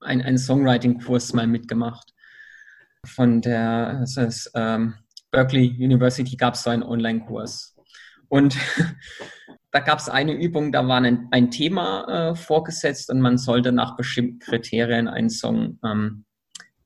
einen, 0.00 0.20
einen 0.20 0.36
Songwriting-Kurs 0.36 1.32
mal 1.32 1.46
mitgemacht. 1.46 2.12
Von 3.06 3.40
der 3.40 4.00
das 4.00 4.18
heißt, 4.18 4.50
ähm, 4.54 4.96
Berkeley 5.32 5.74
University 5.78 6.36
gab 6.36 6.54
es 6.54 6.62
so 6.62 6.70
einen 6.70 6.84
Online-Kurs. 6.84 7.74
Und 8.28 8.56
da 9.72 9.80
gab 9.80 9.98
es 9.98 10.08
eine 10.08 10.34
Übung, 10.34 10.70
da 10.70 10.86
war 10.86 11.00
ein, 11.00 11.26
ein 11.32 11.50
Thema 11.50 12.30
äh, 12.30 12.34
vorgesetzt 12.36 13.10
und 13.10 13.20
man 13.20 13.38
sollte 13.38 13.72
nach 13.72 13.96
bestimmten 13.96 14.38
Kriterien 14.38 15.08
einen 15.08 15.30
Song 15.30 15.78
ähm, 15.84 16.24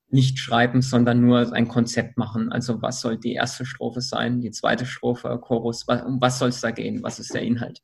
nicht 0.08 0.38
schreiben, 0.38 0.82
sondern 0.82 1.20
nur 1.20 1.52
ein 1.52 1.66
Konzept 1.66 2.16
machen. 2.16 2.52
Also 2.52 2.80
was 2.80 3.00
soll 3.00 3.18
die 3.18 3.34
erste 3.34 3.66
Strophe 3.66 4.00
sein, 4.00 4.40
die 4.40 4.52
zweite 4.52 4.86
Strophe, 4.86 5.38
Chorus, 5.42 5.86
was, 5.88 6.02
um 6.02 6.20
was 6.20 6.38
soll 6.38 6.50
es 6.50 6.60
da 6.60 6.70
gehen, 6.70 7.02
was 7.02 7.18
ist 7.18 7.34
der 7.34 7.42
Inhalt? 7.42 7.80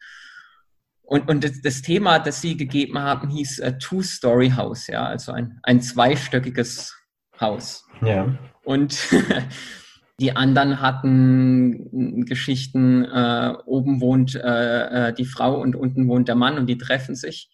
Und, 1.02 1.28
und 1.28 1.42
das, 1.42 1.60
das, 1.60 1.82
Thema, 1.82 2.20
das 2.20 2.40
Sie 2.40 2.56
gegeben 2.56 2.98
haben, 2.98 3.28
hieß 3.28 3.58
äh, 3.58 3.76
Two-Story 3.76 4.50
House, 4.56 4.86
ja, 4.86 5.04
also 5.04 5.32
ein, 5.32 5.58
ein 5.64 5.82
zweistöckiges 5.82 6.96
Haus. 7.40 7.84
Ja. 8.02 8.38
Und 8.64 8.96
die 10.20 10.36
anderen 10.36 10.80
hatten 10.80 12.24
Geschichten, 12.26 13.04
äh, 13.04 13.54
oben 13.66 14.00
wohnt 14.00 14.34
äh, 14.34 15.08
äh, 15.08 15.14
die 15.14 15.24
Frau 15.24 15.60
und 15.60 15.74
unten 15.74 16.06
wohnt 16.08 16.28
der 16.28 16.34
Mann 16.34 16.58
und 16.58 16.66
die 16.66 16.78
treffen 16.78 17.14
sich. 17.14 17.50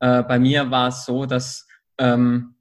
Äh, 0.00 0.22
bei 0.22 0.38
mir 0.38 0.70
war 0.70 0.88
es 0.88 1.04
so, 1.04 1.26
dass 1.26 1.66
ähm, 1.98 2.54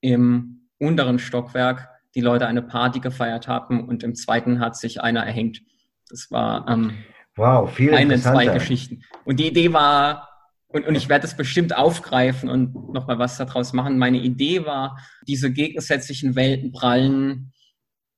im 0.00 0.68
unteren 0.78 1.18
Stockwerk 1.18 1.88
die 2.14 2.20
Leute 2.20 2.46
eine 2.46 2.62
Party 2.62 3.00
gefeiert 3.00 3.48
haben 3.48 3.86
und 3.86 4.02
im 4.02 4.14
zweiten 4.14 4.60
hat 4.60 4.76
sich 4.76 5.00
einer 5.00 5.24
erhängt. 5.24 5.60
Das 6.08 6.30
war 6.30 6.66
ähm, 6.68 6.92
wow, 7.36 7.70
viel 7.70 7.94
eine, 7.94 8.18
zwei 8.18 8.46
Geschichten. 8.46 9.02
Und 9.24 9.38
die 9.38 9.48
Idee 9.48 9.72
war, 9.72 10.28
und, 10.68 10.86
und 10.86 10.94
ich 10.94 11.08
werde 11.08 11.26
es 11.26 11.36
bestimmt 11.36 11.76
aufgreifen 11.76 12.48
und 12.48 12.92
nochmal 12.92 13.18
was 13.18 13.36
daraus 13.36 13.72
machen. 13.72 13.98
Meine 13.98 14.18
Idee 14.18 14.64
war, 14.64 14.98
diese 15.26 15.52
gegensätzlichen 15.52 16.34
Welten 16.34 16.72
prallen 16.72 17.52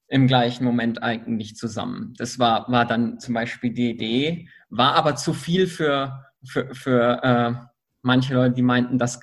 im 0.09 0.27
gleichen 0.27 0.65
Moment 0.65 1.03
eigentlich 1.03 1.57
zusammen. 1.57 2.15
Das 2.17 2.39
war, 2.39 2.71
war 2.71 2.87
dann 2.87 3.21
zum 3.21 3.35
Beispiel 3.35 3.73
die 3.73 3.91
Idee, 3.91 4.49
war 4.71 4.95
aber 4.95 5.17
zu 5.17 5.35
viel 5.35 5.67
für, 5.67 6.25
für, 6.45 6.75
für 6.75 7.23
äh, 7.23 7.55
manche 8.03 8.35
Leute, 8.35 8.55
die 8.55 8.63
meinten, 8.63 8.99
das 8.99 9.21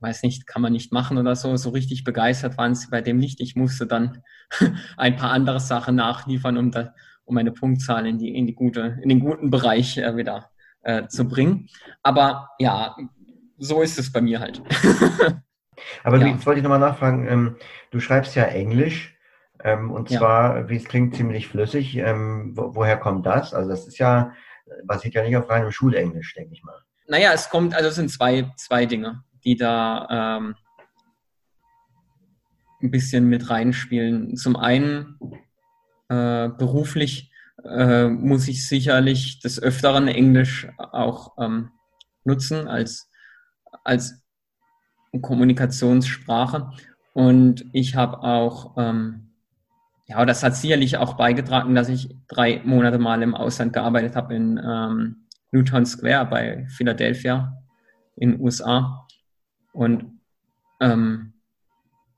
weiß 0.00 0.22
nicht, 0.22 0.46
kann 0.46 0.62
man 0.62 0.72
nicht 0.72 0.92
machen 0.92 1.18
oder 1.18 1.36
so. 1.36 1.56
So 1.56 1.70
richtig 1.70 2.04
begeistert 2.04 2.58
waren 2.58 2.74
sie 2.74 2.88
bei 2.90 3.00
dem 3.00 3.18
nicht. 3.18 3.40
Ich 3.40 3.56
musste 3.56 3.86
dann 3.86 4.22
ein 4.96 5.16
paar 5.16 5.30
andere 5.30 5.60
Sachen 5.60 5.96
nachliefern, 5.96 6.56
um, 6.56 6.70
da, 6.70 6.94
um 7.24 7.36
eine 7.36 7.52
Punktzahl 7.52 8.06
in, 8.06 8.18
die, 8.18 8.34
in, 8.34 8.46
die 8.46 8.54
gute, 8.54 8.98
in 9.02 9.08
den 9.08 9.20
guten 9.20 9.50
Bereich 9.50 9.98
äh, 9.98 10.16
wieder 10.16 10.50
äh, 10.82 11.06
zu 11.08 11.26
bringen. 11.28 11.68
Aber 12.02 12.50
ja, 12.58 12.96
so 13.58 13.82
ist 13.82 13.98
es 13.98 14.12
bei 14.12 14.20
mir 14.20 14.40
halt. 14.40 14.62
Aber 16.04 16.18
ja. 16.18 16.26
jetzt 16.26 16.46
wollte 16.46 16.58
ich 16.58 16.62
nochmal 16.62 16.80
nachfragen, 16.80 17.26
ähm, 17.28 17.56
du 17.90 18.00
schreibst 18.00 18.34
ja 18.34 18.44
Englisch. 18.44 19.14
Ähm, 19.64 19.90
und 19.90 20.10
zwar, 20.10 20.58
ja. 20.58 20.68
wie 20.68 20.76
es 20.76 20.84
klingt, 20.84 21.16
ziemlich 21.16 21.48
flüssig. 21.48 21.96
Ähm, 21.96 22.52
wo, 22.54 22.74
woher 22.74 22.96
kommt 22.96 23.26
das? 23.26 23.54
Also 23.54 23.70
das 23.70 23.86
ist 23.86 23.98
ja, 23.98 24.32
basiert 24.84 25.14
ja 25.14 25.22
nicht 25.22 25.36
auf 25.36 25.48
reinem 25.48 25.72
Schulenglisch, 25.72 26.34
denke 26.34 26.52
ich 26.52 26.62
mal. 26.62 26.78
Naja, 27.08 27.32
es 27.32 27.48
kommt, 27.48 27.74
also 27.74 27.88
es 27.88 27.94
sind 27.94 28.10
zwei, 28.10 28.50
zwei 28.56 28.84
Dinge 28.84 29.22
die 29.46 29.56
da 29.56 30.40
ähm, 30.40 30.56
ein 32.82 32.90
bisschen 32.90 33.28
mit 33.28 33.48
reinspielen. 33.48 34.36
Zum 34.36 34.56
einen 34.56 35.18
äh, 36.08 36.48
beruflich 36.48 37.32
äh, 37.64 38.08
muss 38.08 38.48
ich 38.48 38.68
sicherlich 38.68 39.38
des 39.38 39.62
Öfteren 39.62 40.08
Englisch 40.08 40.68
auch 40.76 41.38
ähm, 41.38 41.70
nutzen 42.24 42.66
als, 42.66 43.08
als 43.84 44.20
Kommunikationssprache. 45.20 46.70
Und 47.12 47.64
ich 47.72 47.96
habe 47.96 48.22
auch, 48.22 48.76
ähm, 48.76 49.30
ja, 50.06 50.24
das 50.24 50.42
hat 50.42 50.54
sicherlich 50.54 50.98
auch 50.98 51.14
beigetragen, 51.14 51.74
dass 51.74 51.88
ich 51.88 52.14
drei 52.28 52.60
Monate 52.64 52.98
mal 52.98 53.22
im 53.22 53.34
Ausland 53.34 53.72
gearbeitet 53.72 54.16
habe 54.16 54.34
in 54.34 54.60
ähm, 54.62 55.26
Newton 55.50 55.86
Square 55.86 56.26
bei 56.26 56.66
Philadelphia 56.68 57.62
in 58.16 58.32
den 58.32 58.40
USA. 58.40 59.06
Und 59.72 60.20
ähm, 60.80 61.32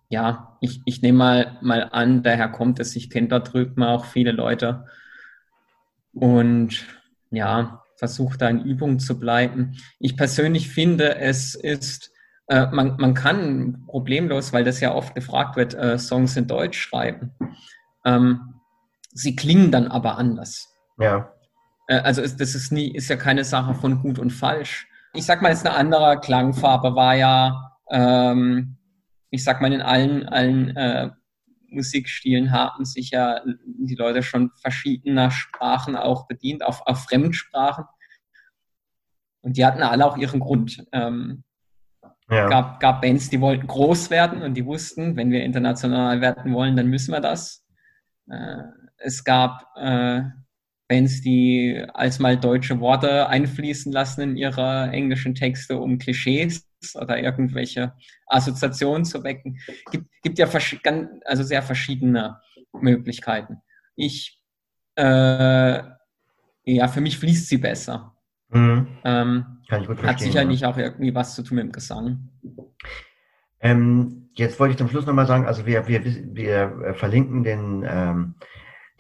ja, 0.09 0.57
ich, 0.61 0.80
ich 0.85 1.02
nehme 1.02 1.18
mal, 1.18 1.59
mal 1.61 1.88
an, 1.92 2.23
daher 2.23 2.49
kommt 2.49 2.80
es, 2.80 2.97
ich 2.97 3.11
kenne 3.11 3.28
dort 3.28 3.52
drüben 3.52 3.83
auch 3.83 4.04
viele 4.07 4.33
Leute 4.33 4.87
und 6.12 6.85
ja, 7.30 7.85
versuche 7.97 8.38
da 8.38 8.49
in 8.49 8.64
Übung 8.64 8.99
zu 8.99 9.18
bleiben. 9.18 9.76
Ich 9.99 10.16
persönlich 10.16 10.68
finde, 10.68 11.16
es 11.16 11.54
ist, 11.54 12.12
äh, 12.48 12.66
man, 12.66 12.96
man 12.98 13.14
kann 13.14 13.84
problemlos, 13.86 14.52
weil 14.52 14.64
das 14.64 14.80
ja 14.80 14.94
oft 14.94 15.14
gefragt 15.14 15.56
wird, 15.56 15.74
äh, 15.74 15.98
Songs 15.98 16.36
in 16.36 16.46
Deutsch 16.46 16.78
schreiben. 16.78 17.32
Ähm, 18.04 18.60
sie 19.12 19.36
klingen 19.36 19.70
dann 19.70 19.88
aber 19.88 20.18
anders. 20.18 20.74
Ja. 20.98 21.32
Äh, 21.86 21.98
also 22.00 22.22
ist, 22.22 22.40
das 22.40 22.54
ist 22.54 22.72
nie, 22.72 22.94
ist 22.94 23.08
ja 23.08 23.16
keine 23.16 23.44
Sache 23.44 23.74
von 23.74 24.02
gut 24.02 24.18
und 24.18 24.30
falsch 24.30 24.88
ich 25.14 25.24
sag 25.24 25.42
mal, 25.42 25.50
jetzt 25.50 25.66
eine 25.66 25.74
andere 25.74 26.20
Klangfarbe 26.20 26.94
war 26.94 27.14
ja, 27.14 27.76
ähm, 27.90 28.76
ich 29.30 29.44
sag 29.44 29.60
mal, 29.60 29.72
in 29.72 29.82
allen, 29.82 30.28
allen 30.28 30.76
äh, 30.76 31.10
Musikstilen 31.70 32.52
haben 32.52 32.84
sich 32.84 33.10
ja 33.10 33.42
die 33.66 33.94
Leute 33.94 34.22
schon 34.22 34.50
verschiedener 34.60 35.30
Sprachen 35.30 35.96
auch 35.96 36.26
bedient, 36.26 36.64
auf, 36.64 36.82
auf 36.86 37.04
Fremdsprachen. 37.04 37.84
Und 39.42 39.56
die 39.56 39.66
hatten 39.66 39.82
alle 39.82 40.06
auch 40.06 40.16
ihren 40.16 40.40
Grund. 40.40 40.84
Ähm, 40.92 41.44
ja. 42.30 42.49
gab, 42.49 42.80
gab 42.80 43.02
Bands, 43.02 43.30
die 43.30 43.40
wollten 43.40 43.66
groß 43.66 44.11
werden 44.11 44.42
und 44.42 44.54
die 44.54 44.66
wussten, 44.66 45.16
wenn 45.16 45.30
wir 45.30 45.42
international 45.42 46.20
werden 46.20 46.52
wollen, 46.52 46.76
dann 46.76 46.88
müssen 46.88 47.12
wir 47.12 47.20
das. 47.20 47.64
Äh, 48.30 48.62
es 48.99 49.25
gab 49.25 49.64
äh, 49.76 50.23
Bands, 50.88 51.20
die 51.20 51.85
als 51.94 52.18
mal 52.18 52.37
deutsche 52.37 52.80
Worte 52.80 53.28
einfließen 53.28 53.92
lassen 53.92 54.23
in 54.23 54.37
ihre 54.37 54.90
englischen 54.90 55.35
Texte, 55.35 55.78
um 55.78 55.99
Klischees 55.99 56.66
oder 56.94 57.18
irgendwelche 57.18 57.92
Assoziationen 58.26 59.04
zu 59.04 59.23
wecken. 59.23 59.58
Gibt, 59.90 60.06
gibt 60.23 60.38
ja 60.38 60.49
also 61.25 61.42
sehr 61.42 61.62
verschiedene 61.62 62.40
Möglichkeiten. 62.73 63.58
Ich, 63.97 64.40
äh, 64.97 65.82
ja, 66.64 66.88
für 66.88 67.00
mich 67.00 67.18
fließt 67.18 67.49
sie 67.49 67.58
besser. 67.58 68.17
Mhm. 68.50 68.86
Ähm, 69.04 69.44
Kann 69.68 69.82
ich 69.82 69.88
gut 69.88 69.98
verstehen. 69.98 70.08
Hat 70.08 70.20
sicherlich 70.20 70.60
ja. 70.60 70.70
auch 70.70 70.78
irgendwie 70.78 71.14
was 71.14 71.34
zu 71.34 71.42
tun 71.42 71.56
mit 71.56 71.64
dem 71.64 71.72
Gesang. 71.72 72.28
Ähm, 73.60 74.30
jetzt 74.34 74.58
wollte 74.58 74.72
ich 74.72 74.78
zum 74.78 74.88
Schluss 74.88 75.06
nochmal 75.06 75.26
sagen, 75.26 75.46
also 75.46 75.66
wir, 75.66 75.88
wir, 75.88 76.04
wir 76.04 76.94
verlinken 76.94 77.42
den 77.42 77.84
ähm, 77.88 78.34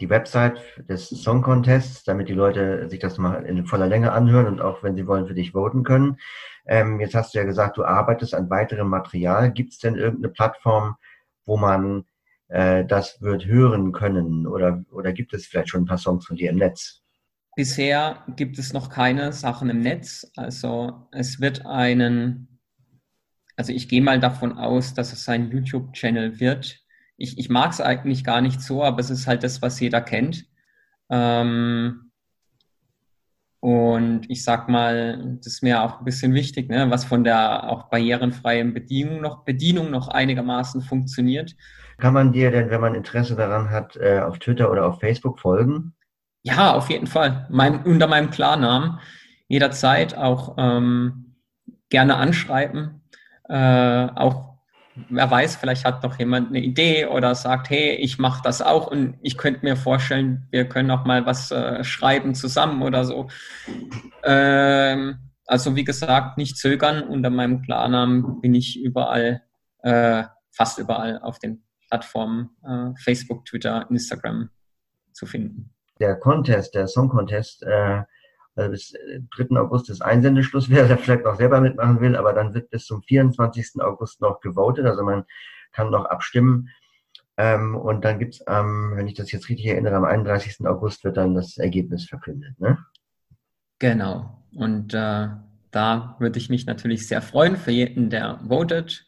die 0.00 0.10
Website 0.10 0.60
des 0.88 1.08
Song 1.08 1.42
Contests, 1.42 2.04
damit 2.04 2.28
die 2.28 2.34
Leute 2.34 2.88
sich 2.88 3.00
das 3.00 3.18
mal 3.18 3.44
in 3.44 3.66
voller 3.66 3.86
Länge 3.86 4.12
anhören 4.12 4.46
und 4.46 4.60
auch, 4.60 4.82
wenn 4.82 4.96
sie 4.96 5.06
wollen, 5.06 5.26
für 5.26 5.34
dich 5.34 5.52
voten 5.52 5.82
können. 5.82 6.18
Ähm, 6.66 7.00
jetzt 7.00 7.14
hast 7.14 7.34
du 7.34 7.38
ja 7.38 7.44
gesagt, 7.44 7.76
du 7.76 7.84
arbeitest 7.84 8.34
an 8.34 8.50
weiterem 8.50 8.88
Material. 8.88 9.50
Gibt 9.52 9.72
es 9.72 9.78
denn 9.78 9.96
irgendeine 9.96 10.32
Plattform, 10.32 10.96
wo 11.46 11.56
man 11.56 12.04
äh, 12.48 12.84
das 12.84 13.20
wird 13.20 13.46
hören 13.46 13.92
können? 13.92 14.46
Oder, 14.46 14.84
oder 14.92 15.12
gibt 15.12 15.34
es 15.34 15.46
vielleicht 15.46 15.70
schon 15.70 15.82
ein 15.82 15.86
paar 15.86 15.98
Songs 15.98 16.26
von 16.26 16.36
dir 16.36 16.50
im 16.50 16.58
Netz? 16.58 17.02
Bisher 17.58 18.22
gibt 18.36 18.56
es 18.60 18.72
noch 18.72 18.88
keine 18.88 19.32
Sachen 19.32 19.68
im 19.68 19.80
Netz. 19.80 20.30
Also 20.36 21.08
es 21.10 21.40
wird 21.40 21.66
einen, 21.66 22.60
also 23.56 23.72
ich 23.72 23.88
gehe 23.88 24.00
mal 24.00 24.20
davon 24.20 24.56
aus, 24.56 24.94
dass 24.94 25.12
es 25.12 25.28
ein 25.28 25.50
YouTube-Channel 25.50 26.38
wird, 26.38 26.78
ich, 27.16 27.36
ich 27.36 27.50
mag 27.50 27.72
es 27.72 27.80
eigentlich 27.80 28.22
gar 28.22 28.42
nicht 28.42 28.60
so, 28.60 28.84
aber 28.84 29.00
es 29.00 29.10
ist 29.10 29.26
halt 29.26 29.42
das, 29.42 29.60
was 29.60 29.80
jeder 29.80 30.00
kennt. 30.00 30.46
Ähm, 31.10 32.12
und 33.58 34.30
ich 34.30 34.44
sag 34.44 34.68
mal, 34.68 35.36
das 35.38 35.54
ist 35.54 35.62
mir 35.64 35.82
auch 35.82 35.98
ein 35.98 36.04
bisschen 36.04 36.34
wichtig, 36.34 36.68
ne, 36.68 36.88
was 36.90 37.04
von 37.04 37.24
der 37.24 37.68
auch 37.68 37.90
barrierenfreien 37.90 38.72
Bedienung 38.72 39.20
noch, 39.20 39.44
Bedienung 39.44 39.90
noch 39.90 40.06
einigermaßen 40.06 40.80
funktioniert. 40.80 41.56
Kann 41.96 42.14
man 42.14 42.30
dir 42.30 42.52
denn, 42.52 42.70
wenn 42.70 42.80
man 42.80 42.94
Interesse 42.94 43.34
daran 43.34 43.70
hat, 43.70 43.96
äh, 43.96 44.20
auf 44.20 44.38
Twitter 44.38 44.70
oder 44.70 44.86
auf 44.86 45.00
Facebook 45.00 45.40
folgen? 45.40 45.96
Ja, 46.42 46.74
auf 46.74 46.90
jeden 46.90 47.06
Fall. 47.06 47.46
Mein, 47.50 47.82
unter 47.84 48.06
meinem 48.06 48.30
Klarnamen. 48.30 48.98
Jederzeit 49.48 50.16
auch 50.16 50.56
ähm, 50.58 51.36
gerne 51.88 52.16
anschreiben. 52.16 53.02
Äh, 53.48 54.08
auch 54.14 54.48
wer 55.08 55.30
weiß, 55.30 55.56
vielleicht 55.56 55.84
hat 55.84 56.02
noch 56.02 56.18
jemand 56.18 56.48
eine 56.48 56.60
Idee 56.60 57.06
oder 57.06 57.34
sagt, 57.34 57.70
hey, 57.70 57.94
ich 57.94 58.18
mache 58.18 58.42
das 58.42 58.62
auch 58.62 58.88
und 58.88 59.16
ich 59.22 59.38
könnte 59.38 59.64
mir 59.64 59.76
vorstellen, 59.76 60.46
wir 60.50 60.68
können 60.68 60.90
auch 60.90 61.04
mal 61.04 61.24
was 61.26 61.50
äh, 61.50 61.84
schreiben 61.84 62.34
zusammen 62.34 62.82
oder 62.82 63.04
so. 63.04 63.28
Ähm, 64.24 65.18
also 65.46 65.76
wie 65.76 65.84
gesagt, 65.84 66.36
nicht 66.36 66.58
zögern. 66.58 67.02
Unter 67.02 67.30
meinem 67.30 67.62
Klarnamen 67.62 68.40
bin 68.40 68.54
ich 68.54 68.78
überall, 68.80 69.42
äh, 69.82 70.24
fast 70.50 70.78
überall 70.78 71.20
auf 71.20 71.38
den 71.38 71.64
Plattformen 71.88 72.50
äh, 72.66 72.90
Facebook, 73.02 73.46
Twitter, 73.46 73.86
Instagram 73.90 74.50
zu 75.12 75.26
finden. 75.26 75.70
Der 76.00 76.16
Contest, 76.16 76.74
der 76.74 76.86
Song 76.86 77.08
Contest, 77.08 77.62
äh, 77.62 78.02
Also 78.54 78.70
bis 78.70 78.92
3. 79.36 79.44
Äh, 79.50 79.58
August 79.58 79.90
ist 79.90 80.02
Einsendeschluss, 80.02 80.68
wer 80.70 80.88
da 80.88 80.96
vielleicht 80.96 81.24
noch 81.24 81.36
selber 81.36 81.60
mitmachen 81.60 82.00
will, 82.00 82.16
aber 82.16 82.32
dann 82.32 82.54
wird 82.54 82.70
bis 82.70 82.86
zum 82.86 83.02
24. 83.02 83.80
August 83.80 84.20
noch 84.20 84.40
gewotet, 84.40 84.86
also 84.86 85.02
man 85.02 85.24
kann 85.72 85.90
noch 85.90 86.06
abstimmen. 86.06 86.68
Ähm, 87.36 87.76
und 87.76 88.04
dann 88.04 88.18
gibt's 88.18 88.44
am, 88.48 88.96
wenn 88.96 89.06
ich 89.06 89.14
das 89.14 89.30
jetzt 89.30 89.48
richtig 89.48 89.66
erinnere, 89.66 89.94
am 89.94 90.04
31. 90.04 90.66
August 90.66 91.04
wird 91.04 91.16
dann 91.16 91.34
das 91.34 91.56
Ergebnis 91.56 92.06
verkündet. 92.06 92.58
Ne? 92.58 92.78
Genau. 93.78 94.42
Und 94.52 94.92
äh, 94.92 95.28
da 95.70 96.16
würde 96.18 96.38
ich 96.38 96.48
mich 96.48 96.66
natürlich 96.66 97.06
sehr 97.06 97.22
freuen 97.22 97.56
für 97.56 97.70
jeden, 97.70 98.10
der 98.10 98.40
votet, 98.48 99.06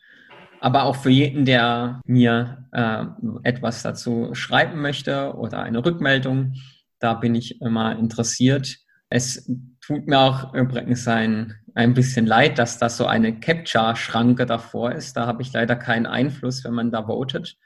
aber 0.61 0.85
auch 0.85 0.94
für 0.97 1.11
jeden, 1.11 1.44
der 1.44 2.00
mir 2.04 2.68
äh, 2.73 3.04
etwas 3.42 3.82
dazu 3.82 4.35
schreiben 4.35 4.80
möchte 4.80 5.35
oder 5.35 5.62
eine 5.62 5.85
Rückmeldung. 5.85 6.54
Da 7.00 7.14
bin 7.14 7.35
ich 7.35 7.61
immer 7.61 7.99
interessiert. 7.99 8.78
Es 9.09 9.50
tut 9.80 10.07
mir 10.07 10.21
auch 10.21 10.54
übrigens 10.54 11.09
ein, 11.09 11.54
ein 11.75 11.95
bisschen 11.95 12.26
leid, 12.26 12.59
dass 12.59 12.78
da 12.78 12.88
so 12.88 13.07
eine 13.07 13.40
Capture-Schranke 13.40 14.47
davor 14.47 14.92
ist. 14.92 15.16
Da 15.16 15.26
habe 15.26 15.42
ich 15.42 15.52
leider 15.52 15.75
keinen 15.75 16.07
Einfluss, 16.07 16.64
wenn 16.64 16.75
man 16.75 16.92
da 16.92 17.04
votet. 17.04 17.57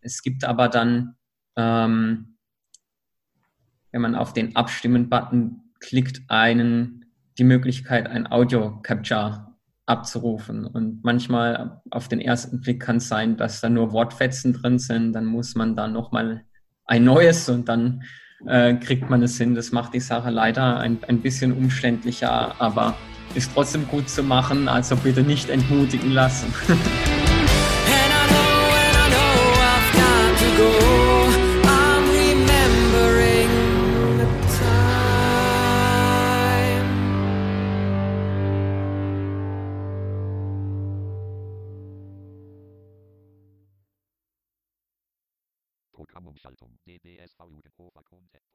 Es 0.00 0.22
gibt 0.22 0.44
aber 0.44 0.68
dann, 0.68 1.16
ähm, 1.56 2.38
wenn 3.92 4.00
man 4.00 4.14
auf 4.14 4.32
den 4.32 4.56
Abstimmen-Button 4.56 5.60
klickt, 5.80 6.22
einen 6.28 7.04
die 7.38 7.44
Möglichkeit, 7.44 8.08
ein 8.08 8.30
Audio-Capture 8.30 9.50
abzurufen. 9.86 10.66
Und 10.66 11.02
manchmal 11.04 11.82
auf 11.90 12.08
den 12.08 12.20
ersten 12.20 12.60
Blick 12.60 12.80
kann 12.80 12.96
es 12.96 13.08
sein, 13.08 13.36
dass 13.36 13.60
da 13.60 13.68
nur 13.68 13.92
Wortfetzen 13.92 14.52
drin 14.52 14.78
sind. 14.78 15.12
Dann 15.12 15.26
muss 15.26 15.54
man 15.54 15.74
da 15.74 15.88
nochmal 15.88 16.44
ein 16.84 17.04
neues 17.04 17.48
und 17.48 17.68
dann 17.68 18.02
äh, 18.46 18.74
kriegt 18.74 19.10
man 19.10 19.22
es 19.22 19.36
hin. 19.38 19.54
Das 19.54 19.72
macht 19.72 19.94
die 19.94 20.00
Sache 20.00 20.30
leider 20.30 20.78
ein, 20.78 20.98
ein 21.08 21.20
bisschen 21.20 21.52
umständlicher, 21.52 22.54
aber 22.58 22.94
ist 23.34 23.52
trotzdem 23.54 23.86
gut 23.88 24.08
zu 24.08 24.22
machen. 24.22 24.68
Also 24.68 24.96
bitte 24.96 25.22
nicht 25.22 25.50
entmutigen 25.50 26.12
lassen. 26.12 26.52
Yes, 47.30 47.36
now 47.38 47.46
you 47.54 47.62
can 47.62 47.70
over 47.78 48.02
content. 48.10 48.49